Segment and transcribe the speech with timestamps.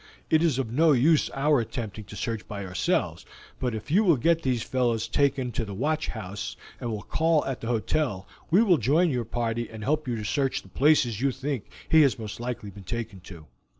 [0.31, 3.23] It is of no use our attempting to search by ourselves,
[3.59, 7.45] but if you will get these fellows taken to the watch house, and will call
[7.45, 11.21] at the hotel, we will join your party and help you to search the places
[11.21, 13.45] you think he has most likely been taken to."